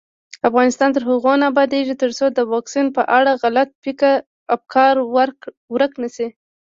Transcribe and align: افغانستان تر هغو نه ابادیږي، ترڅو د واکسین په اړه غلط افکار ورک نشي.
افغانستان 0.49 0.89
تر 0.95 1.03
هغو 1.09 1.33
نه 1.41 1.45
ابادیږي، 1.51 1.95
ترڅو 2.03 2.25
د 2.31 2.39
واکسین 2.53 2.87
په 2.97 3.01
اړه 3.17 3.31
غلط 3.43 3.69
افکار 4.55 4.93
ورک 5.73 5.91
نشي. 6.03 6.27